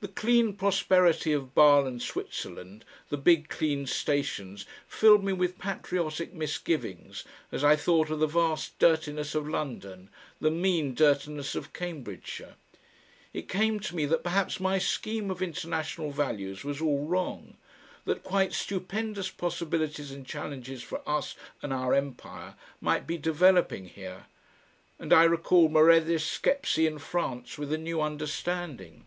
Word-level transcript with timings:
The 0.00 0.08
clean 0.08 0.52
prosperity 0.56 1.32
of 1.32 1.54
Bale 1.54 1.86
and 1.86 2.02
Switzerland, 2.02 2.84
the 3.08 3.16
big 3.16 3.48
clean 3.48 3.86
stations, 3.86 4.66
filled 4.86 5.24
me 5.24 5.32
with 5.32 5.58
patriotic 5.58 6.34
misgivings, 6.34 7.24
as 7.50 7.64
I 7.64 7.76
thought 7.76 8.10
of 8.10 8.18
the 8.18 8.26
vast 8.26 8.78
dirtiness 8.78 9.34
of 9.34 9.48
London, 9.48 10.10
the 10.38 10.50
mean 10.50 10.92
dirtiness 10.92 11.54
of 11.54 11.72
Cambridgeshire. 11.72 12.56
It 13.32 13.48
came 13.48 13.80
to 13.80 13.96
me 13.96 14.04
that 14.04 14.22
perhaps 14.22 14.60
my 14.60 14.78
scheme 14.78 15.30
of 15.30 15.40
international 15.40 16.10
values 16.10 16.62
was 16.62 16.82
all 16.82 17.06
wrong, 17.06 17.56
that 18.04 18.22
quite 18.22 18.52
stupendous 18.52 19.30
possibilities 19.30 20.10
and 20.12 20.26
challenges 20.26 20.82
for 20.82 21.00
us 21.08 21.36
and 21.62 21.72
our 21.72 21.94
empire 21.94 22.54
might 22.82 23.06
be 23.06 23.16
developing 23.16 23.86
here 23.88 24.26
and 24.98 25.10
I 25.10 25.24
recalled 25.24 25.72
Meredith's 25.72 26.22
Skepsey 26.22 26.86
in 26.86 26.98
France 26.98 27.56
with 27.56 27.72
a 27.72 27.78
new 27.78 28.02
understanding. 28.02 29.06